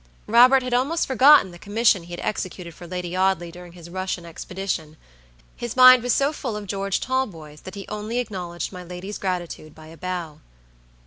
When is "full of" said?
6.33-6.65